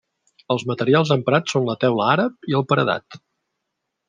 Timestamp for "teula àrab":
1.85-2.51